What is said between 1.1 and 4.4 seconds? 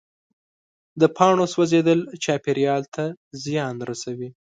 پاڼو سوځېدل چاپېریال ته زیان رسوي.